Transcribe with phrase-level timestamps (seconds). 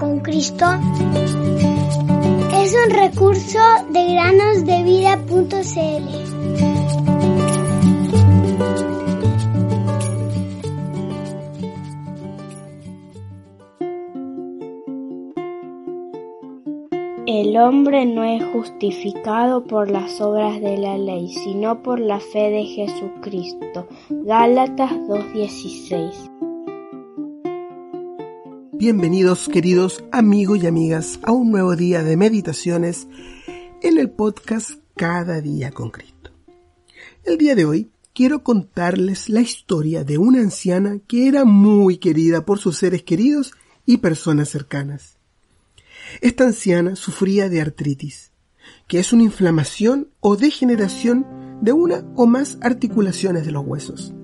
[0.00, 0.64] con Cristo
[2.54, 3.58] es un recurso
[3.90, 6.30] de granosdevida.cl.
[17.26, 22.50] El hombre no es justificado por las obras de la ley, sino por la fe
[22.50, 23.86] de Jesucristo.
[24.08, 26.29] Gálatas 2.16
[28.80, 33.08] Bienvenidos queridos amigos y amigas a un nuevo día de meditaciones
[33.82, 36.30] en el podcast Cada día con Cristo.
[37.24, 42.46] El día de hoy quiero contarles la historia de una anciana que era muy querida
[42.46, 43.52] por sus seres queridos
[43.84, 45.18] y personas cercanas.
[46.22, 48.32] Esta anciana sufría de artritis,
[48.88, 51.26] que es una inflamación o degeneración
[51.60, 54.14] de una o más articulaciones de los huesos.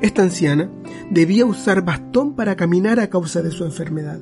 [0.00, 0.70] Esta anciana
[1.10, 4.20] debía usar bastón para caminar a causa de su enfermedad.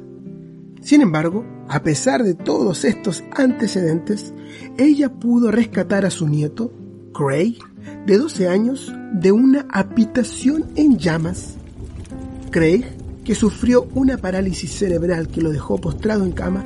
[0.80, 4.32] Sin embargo, a pesar de todos estos antecedentes,
[4.78, 6.72] ella pudo rescatar a su nieto,
[7.12, 7.58] Craig,
[8.06, 11.56] de 12 años, de una habitación en llamas.
[12.50, 12.84] Craig,
[13.24, 16.64] que sufrió una parálisis cerebral que lo dejó postrado en cama,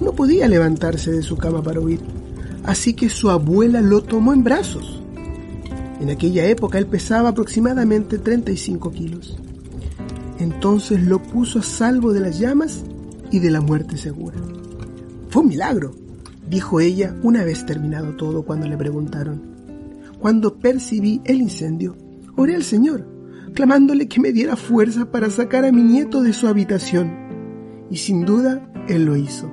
[0.00, 2.00] no podía levantarse de su cama para huir,
[2.64, 5.00] así que su abuela lo tomó en brazos
[6.00, 9.38] en aquella época él pesaba aproximadamente 35 kilos.
[10.38, 12.82] Entonces lo puso a salvo de las llamas
[13.30, 14.38] y de la muerte segura.
[15.28, 15.92] Fue un milagro,
[16.48, 19.42] dijo ella una vez terminado todo cuando le preguntaron.
[20.18, 21.96] Cuando percibí el incendio,
[22.34, 23.06] oré al Señor,
[23.54, 27.12] clamándole que me diera fuerza para sacar a mi nieto de su habitación.
[27.90, 29.50] Y sin duda, Él lo hizo.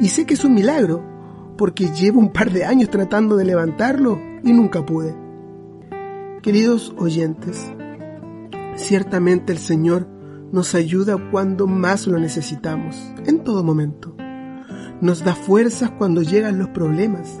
[0.00, 1.02] Y sé que es un milagro,
[1.56, 5.25] porque llevo un par de años tratando de levantarlo y nunca pude.
[6.46, 7.72] Queridos oyentes,
[8.76, 10.06] ciertamente el Señor
[10.52, 14.14] nos ayuda cuando más lo necesitamos, en todo momento.
[15.00, 17.40] Nos da fuerzas cuando llegan los problemas.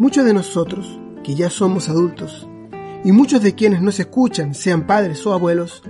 [0.00, 2.48] Muchos de nosotros, que ya somos adultos,
[3.04, 5.84] y muchos de quienes nos escuchan, sean padres o abuelos,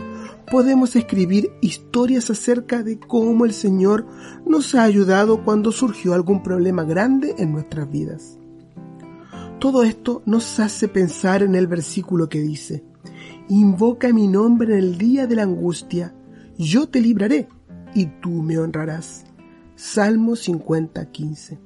[0.53, 4.07] podemos escribir historias acerca de cómo el Señor
[4.45, 8.38] nos ha ayudado cuando surgió algún problema grande en nuestras vidas.
[9.59, 12.85] Todo esto nos hace pensar en el versículo que dice,
[13.49, 16.15] Invoca mi nombre en el día de la angustia,
[16.57, 17.49] yo te libraré
[17.93, 19.25] y tú me honrarás.
[19.75, 21.59] Salmo 50:15.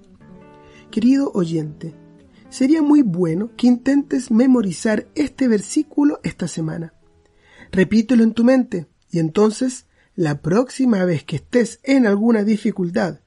[0.90, 1.94] Querido oyente,
[2.48, 6.94] sería muy bueno que intentes memorizar este versículo esta semana.
[7.72, 13.20] Repítelo en tu mente y entonces la próxima vez que estés en alguna dificultad,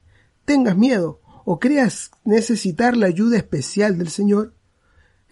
[0.44, 4.55] tengas miedo o creas necesitar la ayuda especial del Señor,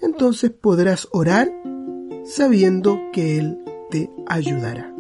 [0.01, 1.51] entonces podrás orar
[2.25, 3.59] sabiendo que Él
[3.91, 4.94] te ayudará.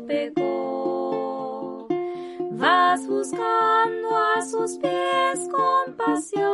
[0.00, 1.86] Pecó.
[2.52, 6.46] Vas buscando a sus pies compasión,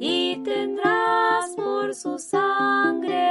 [0.00, 3.21] y tendrás por su sangre